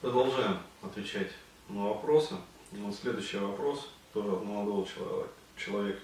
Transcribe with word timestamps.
Продолжаем 0.00 0.56
отвечать 0.80 1.30
на 1.68 1.88
вопросы. 1.88 2.34
Вот 2.72 2.94
следующий 2.94 3.36
вопрос 3.36 3.90
тоже 4.14 4.32
от 4.32 4.42
молодого 4.42 4.88
человека. 5.58 6.00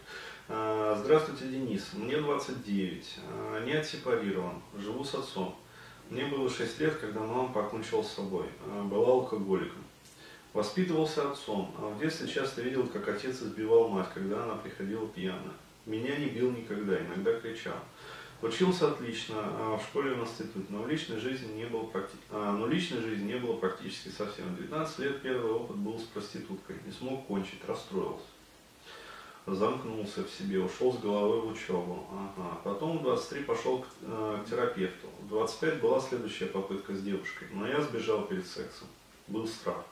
А, 0.51 1.01
здравствуйте, 1.03 1.47
Денис. 1.47 1.95
Мне 1.95 2.19
29. 2.19 3.19
А, 3.27 3.65
не 3.65 3.73
отсепарирован. 3.73 4.61
Живу 4.77 5.03
с 5.03 5.15
отцом. 5.15 5.57
Мне 6.11 6.27
было 6.27 6.51
6 6.51 6.79
лет, 6.79 6.97
когда 6.97 7.21
мама 7.21 7.51
покончила 7.55 8.03
с 8.03 8.13
собой. 8.13 8.45
А, 8.67 8.85
была 8.85 9.13
алкоголиком. 9.13 9.83
Воспитывался 10.53 11.31
отцом. 11.31 11.75
В 11.79 11.99
детстве 11.99 12.29
часто 12.29 12.61
видел, 12.61 12.87
как 12.89 13.09
отец 13.09 13.41
избивал 13.41 13.89
мать, 13.89 14.09
когда 14.13 14.45
она 14.45 14.57
приходила 14.57 15.09
пьяная. 15.09 15.57
Меня 15.87 16.19
не 16.19 16.27
бил 16.27 16.51
никогда, 16.51 17.01
иногда 17.01 17.41
кричал. 17.41 17.79
Учился 18.47 18.89
отлично 18.89 19.35
а 19.39 19.77
в 19.77 19.83
школе 19.83 20.15
в 20.15 20.23
институте, 20.23 20.67
но 20.69 20.83
в 20.83 20.89
личной 20.89 21.19
жизни 21.19 21.53
не 21.55 21.67
было, 21.67 21.85
практи... 21.85 22.17
а, 22.31 22.53
но 22.53 22.67
личной 22.67 23.01
жизни 23.01 23.33
не 23.33 23.39
было 23.39 23.57
практически 23.57 24.09
совсем. 24.09 24.55
19 24.57 24.99
лет 25.01 25.23
первый 25.23 25.51
опыт 25.51 25.77
был 25.77 25.99
с 25.99 26.05
проституткой. 26.05 26.77
Не 26.85 26.93
смог 26.93 27.27
кончить, 27.27 27.61
расстроился. 27.67 28.25
Замкнулся 29.47 30.25
в 30.25 30.31
себе, 30.31 30.61
ушел 30.61 30.93
с 30.93 30.99
головой 30.99 31.41
в 31.41 31.49
учебу. 31.49 32.07
Ага. 32.13 32.61
Потом 32.65 32.99
в 32.99 33.03
23 33.03 33.45
пошел 33.45 33.81
к, 33.81 33.87
э, 34.03 34.43
к 34.45 34.51
терапевту. 34.51 35.09
В 35.23 35.29
25 35.29 35.81
была 35.81 36.01
следующая 36.01 36.47
попытка 36.47 36.95
с 36.95 37.03
девушкой, 37.03 37.49
но 37.53 37.67
я 37.67 37.81
сбежал 37.81 38.23
перед 38.23 38.47
сексом. 38.47 38.89
Был 39.27 39.47
страх. 39.47 39.85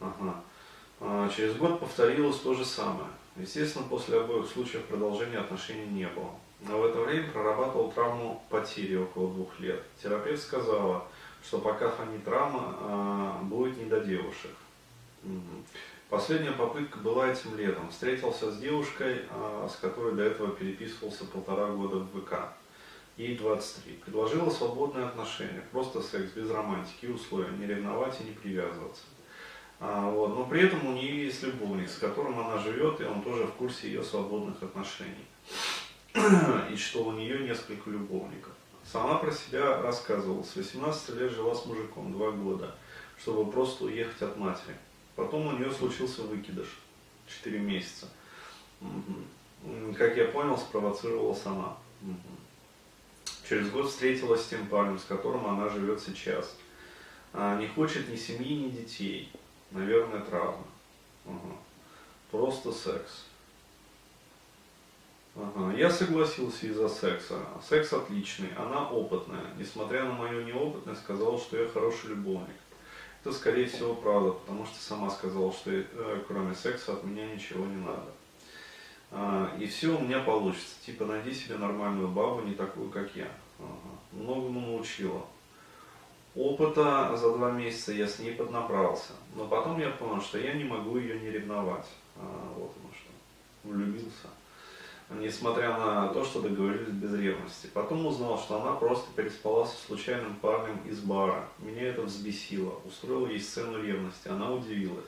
Ага. 0.00 0.42
А, 1.00 1.28
через 1.28 1.56
год 1.56 1.80
повторилось 1.80 2.40
то 2.40 2.54
же 2.54 2.64
самое. 2.64 3.08
Естественно, 3.36 3.86
после 3.88 4.20
обоих 4.20 4.46
случаев 4.46 4.84
продолжения 4.84 5.38
отношений 5.38 5.86
не 5.86 6.08
было. 6.08 6.30
Но 6.60 6.80
в 6.80 6.86
это 6.86 7.00
время 7.00 7.30
прорабатывал 7.30 7.92
травму 7.92 8.42
потери 8.48 8.96
около 8.96 9.32
двух 9.32 9.60
лет. 9.60 9.82
Терапевт 10.02 10.42
сказала, 10.42 11.06
что 11.42 11.58
пока 11.58 11.90
фонит 11.90 12.24
травма, 12.24 12.76
а, 12.80 13.40
будет 13.42 13.76
не 13.76 13.84
до 13.84 14.00
девушек. 14.00 14.50
Последняя 16.08 16.52
попытка 16.52 16.98
была 16.98 17.30
этим 17.30 17.56
летом. 17.56 17.90
Встретился 17.90 18.50
с 18.50 18.58
девушкой, 18.58 19.22
а, 19.30 19.68
с 19.68 19.76
которой 19.76 20.14
до 20.14 20.22
этого 20.22 20.50
переписывался 20.52 21.24
полтора 21.24 21.66
года 21.68 21.96
в 21.96 22.20
ВК. 22.20 22.52
Ей 23.16 23.36
23. 23.36 23.94
Предложила 24.04 24.50
свободные 24.50 25.06
отношения, 25.06 25.62
просто 25.70 26.02
секс, 26.02 26.32
без 26.32 26.50
романтики 26.50 27.06
и 27.06 27.12
условия, 27.12 27.50
не 27.56 27.66
ревновать 27.66 28.20
и 28.20 28.24
не 28.24 28.32
привязываться. 28.32 29.02
А, 29.80 30.10
вот. 30.10 30.36
Но 30.36 30.46
при 30.46 30.62
этом 30.62 30.86
у 30.86 30.92
нее 30.92 31.24
есть 31.26 31.42
любовник, 31.42 31.88
с 31.88 31.98
которым 31.98 32.38
она 32.38 32.58
живет, 32.58 33.00
и 33.00 33.04
он 33.04 33.22
тоже 33.22 33.46
в 33.46 33.52
курсе 33.52 33.88
ее 33.88 34.02
свободных 34.02 34.62
отношений. 34.62 35.26
и 36.70 36.76
что 36.76 37.04
у 37.04 37.12
нее 37.12 37.40
несколько 37.40 37.90
любовников. 37.90 38.52
Сама 38.84 39.18
про 39.18 39.32
себя 39.32 39.82
рассказывала. 39.82 40.42
С 40.42 40.54
18 40.54 41.16
лет 41.16 41.32
жила 41.32 41.54
с 41.54 41.66
мужиком 41.66 42.12
два 42.12 42.30
года, 42.30 42.74
чтобы 43.18 43.50
просто 43.50 43.84
уехать 43.84 44.22
от 44.22 44.36
матери. 44.36 44.76
Потом 45.16 45.46
у 45.46 45.52
нее 45.52 45.72
случился 45.72 46.22
выкидыш. 46.22 46.68
Четыре 47.26 47.58
месяца. 47.58 48.08
Как 49.96 50.16
я 50.16 50.26
понял, 50.26 50.56
спровоцировала 50.56 51.34
сама. 51.34 51.78
Через 53.48 53.70
год 53.70 53.90
встретилась 53.90 54.42
с 54.42 54.48
тем 54.48 54.66
парнем, 54.68 54.98
с 54.98 55.04
которым 55.04 55.46
она 55.46 55.68
живет 55.68 56.00
сейчас. 56.00 56.56
А, 57.32 57.58
не 57.58 57.66
хочет 57.66 58.08
ни 58.08 58.16
семьи, 58.16 58.54
ни 58.54 58.70
детей. 58.70 59.32
Наверное, 59.70 60.20
травма. 60.20 60.64
Просто 62.30 62.72
секс. 62.72 63.24
Ага. 65.36 65.76
Я 65.76 65.90
согласился 65.90 66.66
из-за 66.66 66.88
секса. 66.88 67.40
Секс 67.68 67.92
отличный, 67.92 68.50
она 68.56 68.88
опытная. 68.88 69.52
Несмотря 69.58 70.04
на 70.04 70.12
мою 70.12 70.44
неопытность, 70.44 71.00
сказала, 71.00 71.38
что 71.38 71.56
я 71.56 71.68
хороший 71.68 72.10
любовник. 72.10 72.54
Это, 73.24 73.34
скорее 73.34 73.66
всего, 73.66 73.94
правда, 73.94 74.32
потому 74.32 74.64
что 74.66 74.78
сама 74.78 75.10
сказала, 75.10 75.52
что 75.52 75.70
э, 75.70 75.84
кроме 76.28 76.54
секса 76.54 76.92
от 76.92 77.04
меня 77.04 77.26
ничего 77.26 77.64
не 77.64 77.76
надо. 77.76 78.12
А, 79.10 79.56
и 79.58 79.66
все 79.66 79.96
у 79.96 80.00
меня 80.00 80.20
получится. 80.20 80.76
Типа, 80.84 81.04
найди 81.06 81.32
себе 81.32 81.56
нормальную 81.56 82.08
бабу, 82.08 82.42
не 82.42 82.54
такую, 82.54 82.90
как 82.90 83.16
я. 83.16 83.28
Ага. 83.58 83.98
Многому 84.12 84.60
научила. 84.60 85.24
Опыта 86.36 87.16
за 87.16 87.32
два 87.32 87.50
месяца 87.50 87.92
я 87.92 88.06
с 88.06 88.18
ней 88.18 88.32
поднабрался. 88.32 89.12
Но 89.34 89.46
потом 89.46 89.80
я 89.80 89.90
понял, 89.90 90.20
что 90.20 90.38
я 90.38 90.52
не 90.52 90.64
могу 90.64 90.98
ее 90.98 91.18
не 91.18 91.30
ревновать. 91.30 91.86
А, 92.16 92.52
вот 92.56 92.72
оно 92.76 92.92
что. 92.92 93.68
Влюбился 93.68 94.28
несмотря 95.10 95.76
на 95.76 96.08
то, 96.08 96.24
что 96.24 96.40
договорились 96.40 96.88
без 96.88 97.14
ревности. 97.14 97.68
Потом 97.72 98.06
узнал, 98.06 98.38
что 98.38 98.60
она 98.60 98.72
просто 98.72 99.06
переспала 99.14 99.64
со 99.66 99.76
случайным 99.86 100.36
парнем 100.36 100.78
из 100.86 101.00
бара. 101.00 101.48
Меня 101.58 101.88
это 101.88 102.02
взбесило. 102.02 102.80
Устроил 102.84 103.26
ей 103.26 103.40
сцену 103.40 103.82
ревности. 103.82 104.28
Она 104.28 104.52
удивилась. 104.52 105.06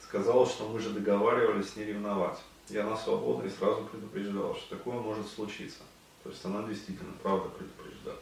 Сказала, 0.00 0.46
что 0.46 0.68
мы 0.68 0.78
же 0.78 0.90
договаривались 0.90 1.76
не 1.76 1.84
ревновать. 1.84 2.38
Я 2.68 2.84
на 2.84 2.96
свободу 2.96 3.46
и 3.46 3.50
сразу 3.50 3.84
предупреждал, 3.84 4.54
что 4.54 4.76
такое 4.76 4.98
может 4.98 5.26
случиться. 5.26 5.80
То 6.22 6.30
есть 6.30 6.44
она 6.44 6.62
действительно 6.62 7.12
правда 7.22 7.48
предупреждала. 7.50 8.18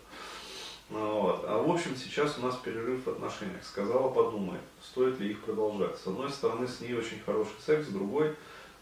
Ну, 0.91 1.23
вот. 1.23 1.45
А 1.47 1.59
в 1.59 1.71
общем, 1.71 1.97
сейчас 1.97 2.39
у 2.39 2.43
нас 2.43 2.57
перерыв 2.57 3.07
в 3.07 3.11
отношениях. 3.11 3.65
Сказала, 3.65 4.11
подумай, 4.11 4.59
стоит 4.83 5.19
ли 5.21 5.31
их 5.31 5.41
продолжать. 5.43 5.99
С 5.99 6.07
одной 6.07 6.31
стороны, 6.31 6.67
с 6.67 6.81
ней 6.81 6.95
очень 6.95 7.21
хороший 7.25 7.55
секс, 7.65 7.87
с 7.87 7.91
другой, 7.91 8.35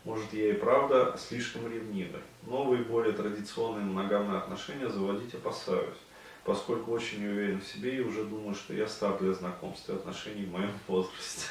может, 0.05 0.33
я 0.33 0.51
и 0.51 0.55
правда 0.55 1.17
слишком 1.19 1.71
ревнивый. 1.71 2.23
Новые, 2.47 2.83
более 2.85 3.13
традиционные 3.13 3.85
моногамные 3.85 4.39
отношения 4.39 4.89
заводить 4.89 5.35
опасаюсь, 5.35 5.99
поскольку 6.45 6.93
очень 6.93 7.21
не 7.21 7.29
уверен 7.29 7.61
в 7.61 7.67
себе 7.67 7.97
и 7.97 8.01
уже 8.01 8.25
думаю, 8.25 8.55
что 8.55 8.73
я 8.73 8.87
стар 8.87 9.19
для 9.19 9.33
знакомств 9.33 9.89
и 9.91 9.95
отношений 9.95 10.47
в 10.47 10.53
моем 10.53 10.73
возрасте. 10.89 11.49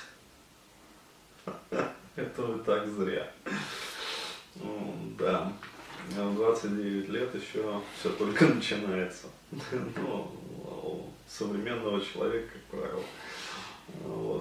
Это 2.15 2.41
вы 2.41 2.63
так 2.63 2.87
зря. 2.87 3.31
Да, 5.17 5.53
29 6.15 7.09
лет 7.09 7.35
еще 7.35 7.81
все 7.99 8.09
только 8.11 8.45
начинается. 8.53 9.27
Но 9.95 10.31
у 10.83 11.09
современного 11.27 12.01
человека, 12.01 12.49
как 12.53 12.79
правило, 12.79 13.03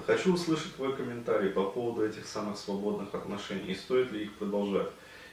Хочу 0.07 0.33
услышать 0.33 0.75
твой 0.75 0.97
комментарий 0.97 1.51
по 1.51 1.65
поводу 1.65 2.07
этих 2.07 2.27
самых 2.27 2.57
свободных 2.57 3.15
отношений. 3.15 3.73
И 3.73 3.75
стоит 3.75 4.11
ли 4.11 4.25
их 4.25 4.35
продолжать 4.39 4.89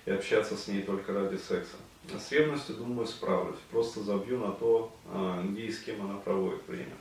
и 0.06 0.12
общаться 0.12 0.58
с 0.58 0.68
ней 0.68 0.84
только 0.84 1.14
ради 1.14 1.38
секса. 1.38 1.78
С 2.14 2.32
ревностью, 2.32 2.76
думаю, 2.76 3.08
справлюсь. 3.08 3.60
Просто 3.72 4.02
забью 4.02 4.40
на 4.40 4.52
то, 4.52 4.96
а, 5.08 5.42
где 5.44 5.64
и 5.64 5.72
с 5.72 5.80
кем 5.80 6.02
она 6.02 6.18
проводит 6.20 6.68
время. 6.68 6.94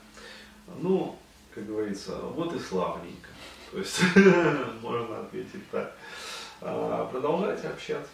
Ну, 0.78 1.18
как 1.54 1.66
говорится, 1.66 2.16
вот 2.18 2.54
и 2.54 2.58
славненько. 2.58 3.28
То 3.70 3.78
есть, 3.78 4.00
можно 4.80 5.20
ответить 5.20 5.68
так. 5.70 5.94
А, 6.60 7.06
продолжайте 7.06 7.68
общаться. 7.68 8.10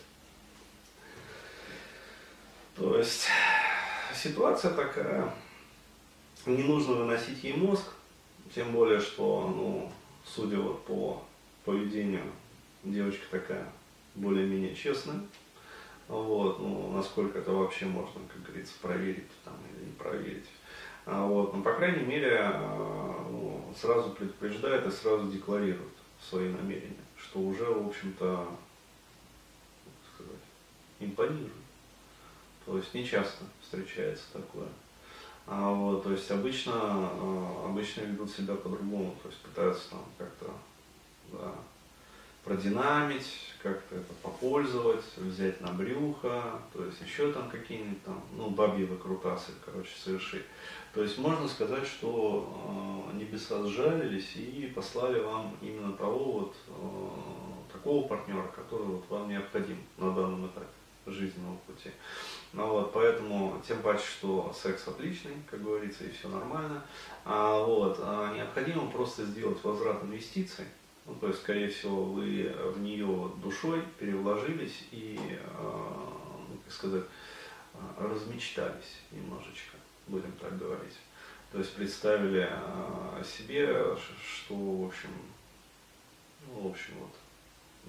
То 2.77 2.99
есть, 2.99 3.29
ситуация 4.15 4.73
такая. 4.73 5.33
Не 6.47 6.63
нужно 6.63 6.95
выносить 6.95 7.45
ей 7.45 7.55
мозг, 7.55 7.85
тем 8.55 8.73
более, 8.73 9.01
что, 9.01 9.49
ну, 9.49 9.93
судя 10.25 10.59
вот 10.59 10.85
по 10.85 11.23
поведению, 11.65 12.25
девочка 12.85 13.25
такая 13.31 13.67
более-менее 14.15 14.75
честная. 14.75 15.21
Вот, 16.09 16.59
ну, 16.59 16.91
насколько 16.93 17.39
это 17.39 17.53
вообще 17.53 17.87
можно, 17.87 18.21
как 18.33 18.43
говорится, 18.43 18.75
проверить 18.83 19.31
там, 19.45 19.55
или 19.73 19.87
не 19.87 19.93
проверить. 19.93 20.47
А 21.07 21.25
вот, 21.25 21.55
ну, 21.55 21.63
по 21.63 21.73
крайней 21.75 22.05
мере, 22.05 22.39
а, 22.41 23.29
ну, 23.31 23.73
сразу 23.81 24.11
предупреждает 24.11 24.87
и 24.87 24.91
сразу 24.91 25.31
декларирует 25.31 25.93
свои 26.21 26.49
намерения, 26.49 26.97
что 27.17 27.39
уже, 27.39 27.65
в 27.65 27.89
общем-то, 27.89 28.49
сказать, 30.13 30.43
импонирует. 30.99 31.53
То 32.67 32.77
есть 32.77 32.93
не 32.93 33.07
часто 33.07 33.45
встречается 33.63 34.25
такое. 34.33 34.69
А, 35.53 35.73
вот, 35.73 36.05
то 36.05 36.13
есть 36.13 36.31
обычно, 36.31 36.73
а, 36.77 37.67
обычно 37.69 38.03
ведут 38.03 38.31
себя 38.31 38.55
по-другому, 38.55 39.17
то 39.21 39.29
есть 39.29 39.41
пытаются 39.41 39.91
там 39.91 40.05
как-то 40.17 40.47
да, 41.33 41.53
продинамить, 42.45 43.53
как-то 43.61 43.97
это 43.97 44.15
попользовать, 44.23 45.05
взять 45.17 45.61
на 45.61 45.73
брюхо, 45.73 46.63
то 46.73 46.85
есть 46.85 47.01
еще 47.01 47.33
там 47.33 47.51
какие-нибудь 47.51 48.01
там, 48.05 48.23
ну, 48.37 48.49
бабьи 48.51 48.85
выкрутасы, 48.85 49.51
короче, 49.65 49.91
совершить. 49.99 50.45
То 50.95 51.03
есть 51.03 51.19
можно 51.19 51.49
сказать, 51.49 51.85
что 51.85 53.11
э, 53.13 53.17
небеса 53.17 53.67
сжалились 53.67 54.37
и 54.37 54.71
послали 54.73 55.19
вам 55.19 55.57
именно 55.61 55.93
того 55.95 56.33
вот, 56.33 56.57
э, 56.69 57.73
такого 57.73 58.07
партнера, 58.07 58.47
который 58.55 58.87
вот 58.87 59.05
вам 59.09 59.29
необходим 59.29 59.79
на 59.99 60.15
данном 60.15 60.47
этапе 60.47 60.80
жизненного 61.11 61.57
пути. 61.67 61.91
Ну 62.53 62.67
вот, 62.67 62.93
поэтому, 62.93 63.63
тем 63.67 63.81
паче, 63.83 64.05
что 64.05 64.53
секс 64.53 64.89
отличный, 64.89 65.35
как 65.51 65.63
говорится, 65.63 66.05
и 66.05 66.11
все 66.11 66.29
нормально. 66.29 66.83
А, 67.25 67.63
вот, 67.63 67.99
а 68.01 68.35
необходимо 68.35 68.91
просто 68.91 69.25
сделать 69.25 69.63
возврат 69.63 70.03
инвестиций. 70.03 70.67
Ну, 71.07 71.15
то 71.15 71.29
есть, 71.29 71.41
скорее 71.41 71.69
всего, 71.69 72.05
вы 72.05 72.55
в 72.75 72.81
нее 72.81 73.31
душой 73.43 73.83
перевложились 73.99 74.85
и, 74.91 75.19
а, 75.55 76.13
ну, 76.49 76.57
как 76.65 76.73
сказать, 76.73 77.05
размечтались 77.99 78.99
немножечко, 79.11 79.77
будем 80.07 80.33
так 80.33 80.59
говорить. 80.59 80.97
То 81.53 81.59
есть 81.59 81.75
представили 81.75 82.49
э, 82.49 83.25
себе, 83.25 83.97
что, 83.97 84.55
в 84.55 84.87
общем, 84.87 85.11
ну, 86.47 86.69
в 86.69 86.71
общем, 86.71 86.95
вот, 87.01 87.11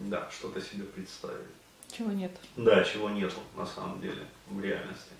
да, 0.09 0.29
что-то 0.31 0.59
себе 0.59 0.85
представили. 0.85 1.45
Чего 1.91 2.11
нет. 2.11 2.31
Да, 2.55 2.83
чего 2.83 3.09
нету 3.09 3.38
на 3.55 3.65
самом 3.65 3.99
деле 4.01 4.25
в 4.47 4.59
реальности. 4.61 5.11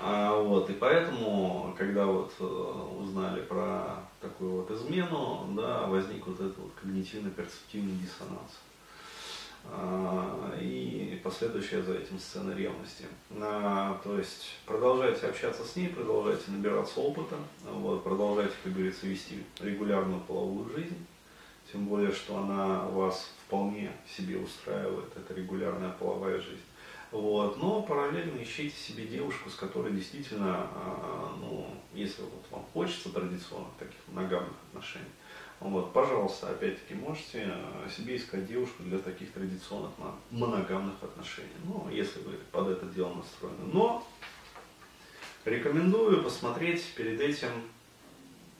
А, 0.00 0.40
вот, 0.40 0.70
и 0.70 0.72
поэтому, 0.74 1.74
когда 1.76 2.06
вот 2.06 2.32
э, 2.38 2.44
узнали 2.44 3.42
про 3.42 4.04
такую 4.20 4.62
вот 4.62 4.70
измену, 4.70 5.46
да, 5.56 5.86
возник 5.86 6.26
вот 6.26 6.40
этот 6.40 6.56
вот 6.58 6.72
когнитивно-перцептивный 6.80 7.98
диссонанс. 7.98 8.58
А, 9.64 10.56
и 10.60 11.20
последующая 11.22 11.82
за 11.82 11.94
этим 11.94 12.18
сцена 12.18 12.52
ревности. 12.52 13.04
А, 13.40 14.00
то 14.04 14.18
есть 14.18 14.54
продолжайте 14.64 15.26
общаться 15.26 15.64
с 15.64 15.76
ней, 15.76 15.88
продолжайте 15.88 16.50
набираться 16.50 17.00
опыта, 17.00 17.36
вот, 17.64 18.04
продолжайте, 18.04 18.54
как 18.62 18.72
говорится, 18.72 19.06
вести 19.06 19.44
регулярную 19.60 20.20
половую 20.20 20.70
жизнь, 20.70 20.96
тем 21.72 21.86
более, 21.86 22.12
что 22.12 22.38
она 22.38 22.84
вас 22.84 23.30
вполне 23.46 23.92
себе 24.06 24.38
устраивает, 24.38 25.08
это 25.16 25.34
регулярная 25.34 25.90
половая 25.90 26.40
жизнь. 26.40 26.62
Вот. 27.10 27.56
Но 27.58 27.82
параллельно 27.82 28.42
ищите 28.42 28.76
себе 28.76 29.06
девушку, 29.06 29.48
с 29.48 29.54
которой 29.54 29.92
действительно, 29.92 30.68
а, 30.74 31.34
ну, 31.40 31.66
если 31.94 32.22
вот 32.22 32.44
вам 32.50 32.64
хочется 32.72 33.10
традиционных 33.10 33.72
таких 33.78 33.96
моногамных 34.08 34.54
отношений, 34.70 35.06
вот, 35.60 35.92
пожалуйста, 35.92 36.50
опять-таки 36.50 36.94
можете 36.94 37.44
а, 37.46 37.88
себе 37.88 38.16
искать 38.16 38.46
девушку 38.46 38.82
для 38.82 38.98
таких 38.98 39.32
традиционных 39.32 39.92
моногамных 40.30 41.02
отношений. 41.02 41.48
Ну, 41.64 41.88
если 41.90 42.20
вы 42.20 42.32
под 42.52 42.68
это 42.68 42.86
дело 42.86 43.14
настроены. 43.14 43.72
Но 43.72 44.06
рекомендую 45.44 46.22
посмотреть 46.22 46.84
перед 46.94 47.20
этим 47.20 47.50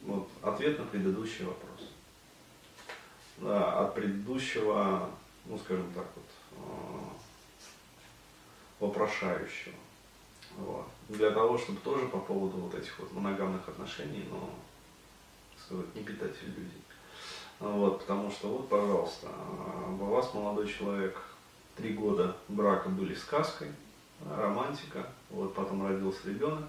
вот, 0.03 0.29
ответ 0.43 0.79
на 0.79 0.87
предыдущий 0.87 1.45
вопрос. 1.45 1.88
От 3.43 3.95
предыдущего, 3.95 5.09
ну 5.47 5.59
скажем 5.59 5.93
так 5.95 6.07
вот, 6.17 6.25
а, 6.57 7.13
вопрошающего. 8.81 9.75
Вот. 10.57 10.87
Для 11.09 11.31
того, 11.31 11.57
чтобы 11.57 11.79
тоже 11.81 12.07
по 12.07 12.19
поводу 12.19 12.57
вот 12.57 12.75
этих 12.75 12.99
вот 12.99 13.13
моногамных 13.13 13.69
отношений, 13.69 14.27
но, 14.31 14.51
сказать, 15.65 15.95
не 15.95 16.03
питать 16.03 16.35
иллюзий. 16.43 16.83
Вот, 17.61 18.01
потому 18.01 18.31
что 18.31 18.49
вот, 18.49 18.69
пожалуйста, 18.69 19.29
у 19.89 20.05
вас 20.05 20.33
молодой 20.35 20.69
человек, 20.69 21.21
три 21.77 21.93
года 21.93 22.37
брака 22.49 22.89
были 22.89 23.15
сказкой, 23.15 23.73
романтика, 24.25 25.11
вот 25.31 25.55
потом 25.55 25.87
родился 25.87 26.29
ребенок, 26.29 26.69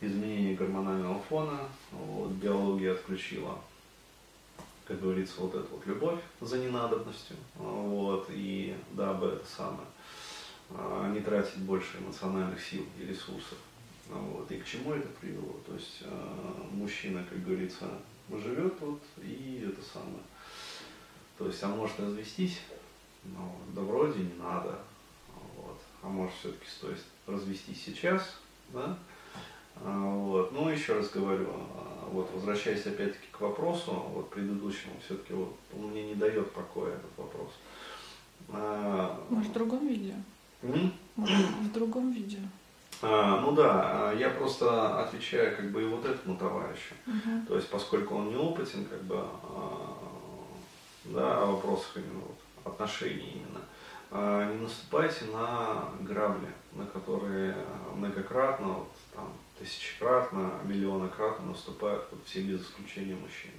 изменение 0.00 0.56
гормонального 0.56 1.20
фона, 1.28 1.60
вот, 1.92 2.30
биология 2.30 2.92
отключила, 2.92 3.58
как 4.86 5.00
говорится, 5.00 5.40
вот 5.40 5.54
эту 5.54 5.66
вот 5.74 5.86
любовь 5.86 6.20
за 6.40 6.58
ненадобностью, 6.58 7.36
вот, 7.56 8.26
и 8.30 8.76
дабы 8.92 9.28
это 9.28 9.46
самое, 9.46 9.86
а, 10.70 11.10
не 11.10 11.20
тратить 11.20 11.58
больше 11.58 11.98
эмоциональных 11.98 12.62
сил 12.62 12.84
и 12.98 13.06
ресурсов. 13.06 13.58
Вот. 14.08 14.50
И 14.50 14.58
к 14.58 14.66
чему 14.66 14.92
это 14.92 15.08
привело? 15.20 15.56
То 15.66 15.74
есть 15.74 16.02
а, 16.04 16.68
мужчина, 16.72 17.24
как 17.28 17.42
говорится, 17.44 17.88
живет 18.30 18.74
вот 18.80 19.00
и 19.22 19.66
это 19.66 19.82
самое. 19.82 20.22
То 21.38 21.46
есть, 21.46 21.62
а 21.62 21.68
может 21.68 21.98
развестись? 21.98 22.60
Ну, 23.24 23.56
да 23.74 23.80
вроде 23.80 24.20
не 24.20 24.34
надо. 24.34 24.78
Вот. 25.56 25.80
А 26.02 26.08
может 26.08 26.34
все-таки 26.34 26.66
стоит 26.66 27.00
развестись 27.26 27.82
сейчас, 27.84 28.36
да? 28.68 28.96
А, 29.76 29.98
вот. 29.98 30.52
Ну, 30.52 30.68
еще 30.68 30.94
раз 30.94 31.10
говорю, 31.10 31.48
вот, 32.10 32.30
возвращаясь 32.34 32.86
опять-таки 32.86 33.26
к 33.30 33.40
вопросу, 33.40 33.92
вот 34.14 34.30
предыдущему, 34.30 34.94
все-таки 35.04 35.32
вот, 35.32 35.54
он 35.76 35.88
мне 35.88 36.04
не 36.04 36.14
дает 36.14 36.50
покоя 36.52 36.92
этот 36.92 37.10
вопрос. 37.16 37.50
Может, 39.30 39.50
в 39.50 39.54
другом 39.54 39.88
видео? 39.88 40.14
в 41.16 41.72
другом 41.72 42.12
видео. 42.12 42.40
А, 43.02 43.40
ну 43.40 43.52
да, 43.52 44.10
а, 44.10 44.14
я 44.14 44.30
просто 44.30 45.02
отвечаю 45.02 45.54
как 45.56 45.70
бы 45.70 45.82
и 45.82 45.86
вот 45.86 46.04
этому 46.06 46.36
товарищу. 46.36 46.94
Угу. 47.06 47.46
То 47.48 47.56
есть, 47.56 47.68
поскольку 47.68 48.14
он 48.14 48.30
неопытен, 48.30 48.86
как 48.86 49.02
бы, 49.02 49.16
а, 49.18 49.96
да, 51.04 51.42
о 51.42 51.46
вопросах 51.46 51.96
именно 51.96 52.20
вот, 52.20 52.72
отношений 52.72 53.32
именно, 53.34 53.60
а, 54.10 54.50
не 54.50 54.62
наступайте 54.62 55.26
на 55.26 55.90
грабли, 56.00 56.48
на 56.72 56.86
которые 56.86 57.54
многократно, 57.94 58.68
вот, 58.68 58.92
там, 59.14 59.32
тысячекратно, 59.58 60.60
миллионократно 60.64 61.46
наступают 61.46 62.06
вот, 62.10 62.20
все 62.24 62.42
без 62.42 62.62
исключения 62.62 63.14
мужчины. 63.14 63.54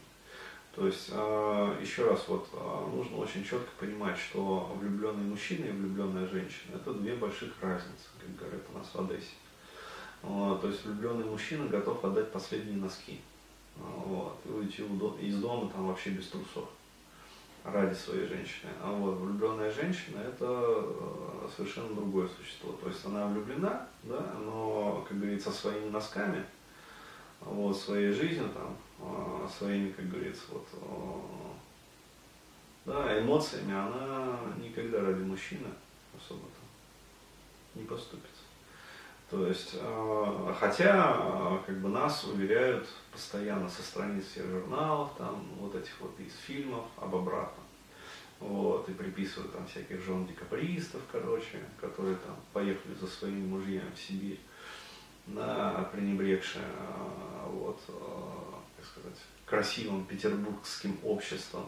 То 0.76 0.88
есть, 0.88 1.10
а, 1.12 1.80
еще 1.82 2.10
раз, 2.10 2.26
вот, 2.28 2.48
а, 2.54 2.90
нужно 2.94 3.18
очень 3.18 3.44
четко 3.44 3.70
понимать, 3.80 4.18
что 4.18 4.76
влюбленный 4.80 5.24
мужчина 5.24 5.66
и 5.66 5.72
влюбленная 5.72 6.28
женщина– 6.28 6.74
это 6.76 6.94
две 6.94 7.16
больших 7.16 7.52
разницы, 7.62 8.10
как 8.20 8.36
говорят 8.36 8.62
у 8.74 8.78
нас 8.78 8.90
в 8.94 9.00
Одессе. 9.00 9.36
Вот, 10.22 10.62
то 10.62 10.68
есть, 10.68 10.84
влюбленный 10.86 11.26
мужчина 11.26 11.68
готов 11.68 12.04
отдать 12.04 12.32
последние 12.32 12.78
носки 12.78 13.22
вот, 13.78 14.40
и 14.46 14.50
уйти 14.50 14.84
из 15.22 15.38
дома 15.38 15.70
там 15.70 15.88
вообще 15.88 16.12
без 16.12 16.28
трусов 16.28 16.70
ради 17.66 17.94
своей 17.94 18.28
женщины. 18.28 18.72
А 18.82 18.92
вот 18.92 19.16
влюбленная 19.16 19.72
женщина– 19.72 20.20
это 20.28 20.46
а, 20.46 21.50
совершенно 21.56 21.96
другое 21.96 22.28
существо. 22.28 22.74
То 22.74 22.88
есть, 22.88 23.04
она 23.06 23.28
влюблена, 23.28 23.88
да, 24.04 24.34
но, 24.44 25.06
как 25.08 25.18
говорится, 25.20 25.52
своими 25.52 25.90
носками, 25.90 26.46
вот, 27.42 27.76
своей 27.76 28.12
жизнью 28.12 28.50
там, 28.54 28.78
а, 29.00 29.50
своими, 29.50 29.92
как 29.92 30.08
говорится, 30.10 30.44
вот, 30.52 30.68
а, 30.74 31.56
да, 32.86 33.20
эмоциями, 33.20 33.74
она 33.74 34.40
никогда 34.62 35.02
ради 35.02 35.24
мужчины 35.24 35.68
особо-то 36.16 36.60
не 37.80 37.86
поступится. 37.86 38.35
То 39.30 39.48
есть, 39.48 39.76
а, 39.80 40.56
хотя, 40.60 41.60
как 41.66 41.80
бы 41.82 41.90
нас 41.90 42.24
уверяют 42.26 42.88
постоянно 43.12 43.68
со 43.70 43.82
страниц 43.82 44.26
всех 44.26 44.46
журналов, 44.46 45.12
там, 45.18 45.48
вот 45.60 45.74
этих 45.74 46.00
вот 46.00 46.20
из 46.20 46.34
фильмов 46.46 46.86
об 46.98 47.16
обратном. 47.16 47.66
Вот, 48.40 48.88
и 48.90 48.94
приписывают 48.94 49.54
там 49.54 49.66
всяких 49.66 50.02
жен 50.02 50.28
декабристов, 50.28 51.02
короче, 51.12 51.64
которые 51.80 52.18
там 52.18 52.36
поехали 52.54 52.94
за 53.00 53.08
своими 53.08 53.48
мужьями 53.48 53.90
в 53.96 54.00
Сибирь, 54.00 54.40
да, 55.26 55.90
пренебрегшие, 55.92 56.66
вот, 57.48 57.80
сказать, 58.84 59.18
красивым 59.46 60.06
петербургским 60.06 61.00
обществом. 61.04 61.66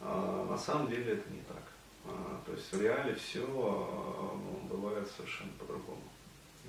На 0.00 0.58
самом 0.58 0.88
деле 0.88 1.12
это 1.12 1.30
не 1.30 1.40
так. 1.42 1.62
То 2.44 2.52
есть 2.52 2.72
в 2.72 2.82
реале 2.82 3.14
все 3.14 3.46
ну, 3.46 4.68
бывает 4.68 5.08
совершенно 5.16 5.52
по-другому. 5.52 6.02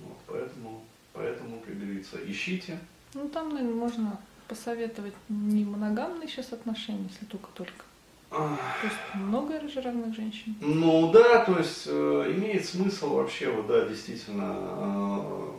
Вот, 0.04 0.18
поэтому, 0.28 0.84
поэтому, 1.14 1.60
как 1.62 1.80
говорится, 1.80 2.18
ищите. 2.26 2.80
Ну 3.14 3.30
там, 3.30 3.50
наверное, 3.50 3.76
можно 3.76 4.20
посоветовать 4.48 5.14
не 5.30 5.66
моногамные 5.66 6.28
сейчас 6.28 6.54
отношения, 6.54 7.08
если 7.10 7.26
только-только. 7.26 7.84
То 8.30 8.58
есть 8.84 8.96
много 9.16 9.60
разных 9.60 10.16
женщин. 10.16 10.56
Ну 10.60 11.12
да, 11.12 11.46
то 11.46 11.58
есть 11.58 11.84
э, 11.88 12.34
имеет 12.36 12.66
смысл 12.66 13.16
вообще, 13.16 13.50
вот 13.50 13.68
да, 13.68 13.86
действительно, 13.86 14.58
э, 14.60 15.52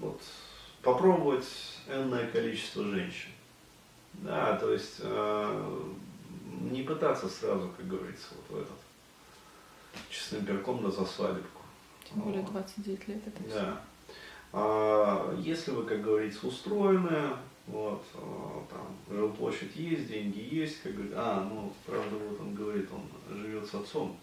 вот 0.00 0.20
попробовать 0.82 1.46
энное 1.88 2.26
количество 2.30 2.84
женщин. 2.84 3.30
Да, 4.14 4.56
то 4.56 4.70
есть 4.70 4.96
э, 5.00 5.80
не 6.70 6.82
пытаться 6.82 7.28
сразу, 7.28 7.70
как 7.76 7.88
говорится, 7.88 8.28
вот 8.36 8.58
в 8.58 8.62
этот 8.62 8.78
честным 10.10 10.44
перком 10.44 10.82
да 10.82 10.90
за 10.90 11.06
свадебку. 11.06 11.59
Тем 12.12 12.22
более 12.22 12.42
29 12.42 13.08
лет 13.08 13.26
это 13.26 13.42
все. 13.48 13.60
Да. 13.60 13.80
А, 14.52 15.36
если 15.38 15.70
вы, 15.70 15.84
как 15.84 16.02
говорится, 16.02 16.46
устроены, 16.46 17.36
вот, 17.66 18.04
э, 18.14 18.18
там, 18.68 19.16
жилплощадь 19.16 19.76
есть, 19.76 20.08
деньги 20.08 20.40
есть, 20.52 20.82
как 20.82 20.92
говорит, 20.92 21.12
а, 21.14 21.48
ну, 21.48 21.72
правда, 21.86 22.16
вот 22.16 22.40
он 22.40 22.54
говорит, 22.54 22.88
он 22.92 23.38
живет 23.38 23.64
с 23.64 23.74
отцом, 23.74 24.16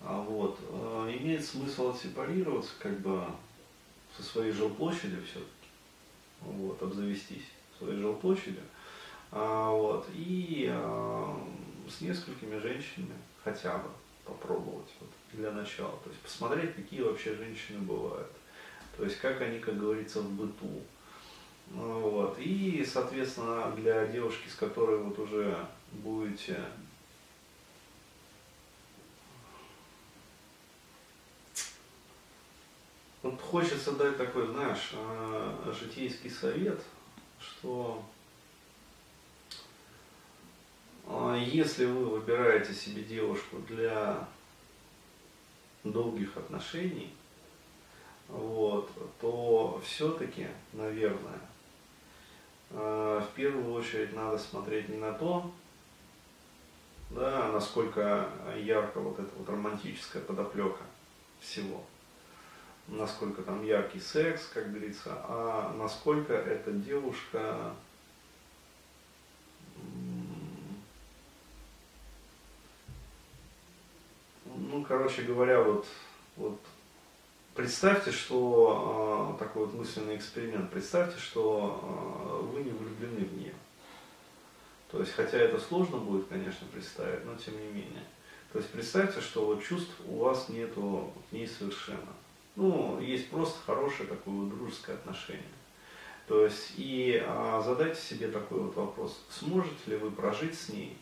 а 0.00 0.20
вот, 0.20 0.58
э, 0.60 1.16
имеет 1.20 1.44
смысл 1.44 1.90
отсепарироваться, 1.90 2.72
как 2.78 3.00
бы, 3.00 3.24
со 4.16 4.22
своей 4.22 4.52
жилплощадью 4.52 5.24
все-таки, 5.24 5.48
вот, 6.42 6.80
обзавестись 6.80 7.46
своей 7.76 8.00
жилплощадью, 8.00 8.62
а, 9.32 9.70
вот, 9.70 10.06
и 10.14 10.68
а, 10.70 11.36
с 11.88 12.00
несколькими 12.00 12.58
женщинами 12.58 13.14
хотя 13.42 13.78
бы 13.78 13.88
попробовать 14.28 14.90
вот, 15.00 15.10
для 15.32 15.50
начала, 15.50 15.98
то 16.04 16.10
есть 16.10 16.20
посмотреть, 16.20 16.74
какие 16.74 17.00
вообще 17.00 17.34
женщины 17.34 17.80
бывают, 17.80 18.30
то 18.96 19.04
есть 19.04 19.18
как 19.18 19.40
они, 19.40 19.58
как 19.58 19.78
говорится, 19.78 20.20
в 20.20 20.30
быту, 20.32 20.82
вот, 21.70 22.38
и, 22.38 22.84
соответственно, 22.84 23.72
для 23.72 24.06
девушки, 24.06 24.48
с 24.48 24.54
которой 24.54 24.98
вот 24.98 25.18
уже 25.18 25.66
будете 25.92 26.60
вот 33.22 33.40
хочется 33.40 33.92
дать 33.92 34.16
такой, 34.16 34.46
знаешь, 34.46 34.92
э, 34.92 35.72
житейский 35.78 36.30
совет, 36.30 36.80
что 37.40 38.02
если 41.36 41.86
вы 41.86 42.04
выбираете 42.04 42.74
себе 42.74 43.02
девушку 43.02 43.56
для 43.68 44.26
долгих 45.84 46.36
отношений, 46.36 47.14
вот, 48.28 48.90
то 49.20 49.80
все-таки, 49.84 50.48
наверное, 50.72 51.40
э, 52.70 53.22
в 53.24 53.34
первую 53.34 53.72
очередь 53.72 54.14
надо 54.14 54.36
смотреть 54.38 54.88
не 54.90 54.98
на 54.98 55.12
то, 55.12 55.50
да, 57.10 57.50
насколько 57.52 58.28
ярко 58.58 59.00
вот 59.00 59.18
эта 59.18 59.34
вот 59.36 59.48
романтическая 59.48 60.22
подоплека 60.22 60.82
всего, 61.40 61.82
насколько 62.86 63.42
там 63.42 63.64
яркий 63.64 64.00
секс, 64.00 64.46
как 64.52 64.70
говорится, 64.70 65.12
а 65.24 65.72
насколько 65.78 66.34
эта 66.34 66.70
девушка 66.72 67.72
ну, 74.44 74.84
короче 75.08 75.22
говоря, 75.22 75.62
вот, 75.62 75.86
вот 76.36 76.60
представьте, 77.54 78.12
что 78.12 79.34
э, 79.34 79.38
такой 79.38 79.64
вот 79.64 79.74
мысленный 79.74 80.16
эксперимент, 80.16 80.70
представьте, 80.70 81.18
что 81.18 81.80
э, 81.82 82.44
вы 82.44 82.62
не 82.62 82.70
влюблены 82.70 83.24
в 83.24 83.38
нее. 83.38 83.54
То 84.90 85.00
есть, 85.00 85.12
хотя 85.12 85.38
это 85.38 85.58
сложно 85.58 85.96
будет, 85.96 86.26
конечно, 86.28 86.66
представить, 86.70 87.24
но 87.24 87.34
тем 87.36 87.54
не 87.58 87.68
менее. 87.68 88.04
То 88.52 88.58
есть 88.58 88.70
представьте, 88.70 89.22
что 89.22 89.46
вот 89.46 89.64
чувств 89.64 89.94
у 90.06 90.18
вас 90.18 90.50
нету 90.50 91.10
к 91.30 91.32
ней 91.32 91.48
совершенно. 91.48 92.12
Ну, 92.54 93.00
есть 93.00 93.30
просто 93.30 93.58
хорошее 93.64 94.10
такое 94.10 94.34
вот 94.34 94.50
дружеское 94.50 94.92
отношение. 94.94 95.42
То 96.26 96.44
есть, 96.44 96.74
и 96.76 97.22
а, 97.26 97.62
задайте 97.62 97.98
себе 97.98 98.28
такой 98.28 98.60
вот 98.60 98.76
вопрос, 98.76 99.24
сможете 99.30 99.78
ли 99.86 99.96
вы 99.96 100.10
прожить 100.10 100.58
с 100.58 100.68
ней 100.68 100.98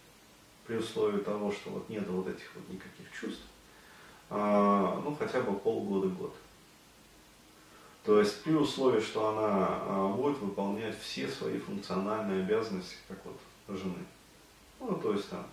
при 0.69 0.77
условии 0.77 1.19
того, 1.19 1.51
что 1.51 1.71
вот 1.71 1.89
нет 1.89 2.07
вот 2.07 2.29
этих 2.29 2.55
вот 2.55 2.69
никаких 2.69 3.11
чувств, 3.13 3.43
ну, 4.30 5.16
хотя 5.18 5.40
бы 5.40 5.59
полгода-год. 5.59 6.35
То 8.06 8.21
есть 8.21 8.45
при 8.45 8.54
условии, 8.54 9.00
что 9.00 9.28
она 9.28 9.66
а, 9.68 10.12
будет 10.16 10.38
выполнять 10.38 10.97
все 11.00 11.28
свои 11.28 11.59
функциональные 11.59 12.45
обязанности, 12.45 12.97
как 13.09 13.18
вот 13.25 13.37
жены. 13.76 14.04
Ну, 14.78 14.95
то 14.95 15.12
есть 15.12 15.28
там, 15.28 15.45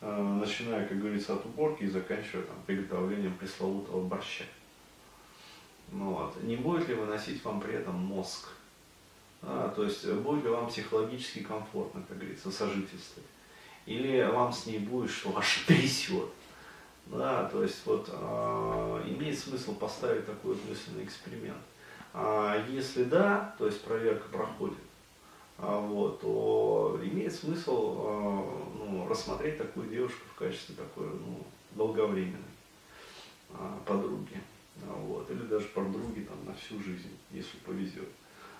э, 0.00 0.22
начиная, 0.40 0.86
как 0.88 0.98
говорится, 0.98 1.34
от 1.34 1.46
уборки 1.46 1.84
и 1.84 1.88
заканчивая 1.88 2.42
там, 2.42 2.56
приготовлением 2.66 3.36
пресловутого 3.36 4.02
борща. 4.08 4.44
Ну, 5.92 6.14
вот. 6.14 6.42
Не 6.42 6.56
будет 6.56 6.88
ли 6.88 6.96
выносить 6.96 7.44
вам 7.44 7.60
при 7.60 7.74
этом 7.74 7.94
мозг? 7.94 8.48
А, 9.42 9.72
то 9.74 9.84
есть 9.84 10.04
будет 10.10 10.42
ли 10.42 10.50
вам 10.50 10.68
психологически 10.68 11.44
комфортно, 11.44 12.02
как 12.08 12.18
говорится, 12.18 12.50
сожительствовать? 12.50 13.28
Или 13.86 14.22
вам 14.22 14.52
с 14.52 14.66
ней 14.66 14.80
будет, 14.80 15.12
что 15.12 15.36
аж 15.38 15.64
трясет? 15.66 16.28
Да, 17.10 17.44
то 17.44 17.62
есть 17.62 17.86
вот 17.86 18.08
э, 18.12 19.02
имеет 19.06 19.38
смысл 19.38 19.74
поставить 19.74 20.26
такой 20.26 20.54
вот 20.54 20.68
мысленный 20.68 21.04
эксперимент. 21.04 21.56
А 22.12 22.62
если 22.68 23.04
да, 23.04 23.54
то 23.58 23.66
есть 23.66 23.82
проверка 23.82 24.28
проходит, 24.28 24.78
а, 25.58 25.80
вот, 25.80 26.20
то 26.20 27.00
имеет 27.02 27.34
смысл 27.34 27.96
а, 27.98 28.68
ну, 28.78 29.08
рассмотреть 29.08 29.58
такую 29.58 29.88
девушку 29.88 30.20
в 30.34 30.38
качестве 30.38 30.74
такой 30.76 31.08
ну, 31.08 31.44
долговременной 31.72 32.38
а, 33.50 33.78
подруги. 33.86 34.40
Вот, 34.86 35.28
или 35.30 35.42
даже 35.42 35.66
подруги 35.66 36.20
там, 36.20 36.36
на 36.46 36.54
всю 36.54 36.80
жизнь, 36.80 37.10
если 37.32 37.56
повезет. 37.58 38.08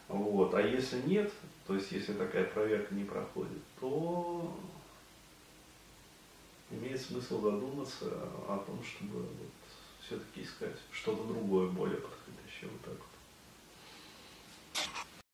Вот. 0.08 0.52
А 0.54 0.60
если 0.60 1.00
нет, 1.02 1.32
то 1.66 1.74
есть 1.74 1.92
если 1.92 2.12
такая 2.14 2.44
проверка 2.44 2.92
не 2.94 3.04
проходит, 3.04 3.62
то 3.78 4.52
имеет 6.70 7.00
смысл 7.00 7.40
задуматься 7.40 8.06
о 8.46 8.62
том, 8.66 8.82
чтобы 8.82 9.20
вот, 9.20 9.48
все-таки 10.00 10.42
искать 10.42 10.76
что-то 10.90 11.24
другое, 11.24 11.68
более 11.68 11.98
подходящее. 11.98 12.70
Вот 12.70 12.80
так. 12.82 13.07